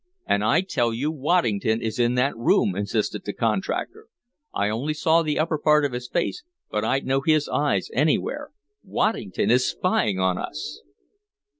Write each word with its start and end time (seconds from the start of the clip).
"And 0.25 0.43
I 0.43 0.61
tell 0.61 0.91
you 0.95 1.11
Waddington 1.11 1.79
is 1.79 1.99
in 1.99 2.15
that 2.15 2.35
room!" 2.35 2.75
insisted 2.75 3.23
the 3.23 3.33
contractor. 3.33 4.07
"I 4.51 4.67
only 4.67 4.95
saw 4.95 5.21
the 5.21 5.37
upper 5.37 5.59
part 5.59 5.85
of 5.85 5.91
his 5.91 6.07
face, 6.09 6.41
but 6.71 6.83
I'd 6.83 7.05
know 7.05 7.21
his 7.23 7.47
eyes 7.47 7.87
anywhere. 7.93 8.49
Waddington 8.83 9.51
is 9.51 9.67
spying 9.67 10.17
on 10.17 10.39
us!" 10.39 10.81